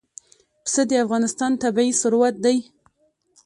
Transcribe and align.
پسه 0.63 0.81
د 0.89 0.91
افغانستان 1.05 1.51
طبعي 1.63 1.91
ثروت 2.01 2.35
دی. 2.45 2.57